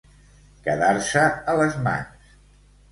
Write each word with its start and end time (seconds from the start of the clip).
Quedar-se 0.69 1.27
a 1.53 1.57
les 1.61 1.81
mans. 1.87 2.35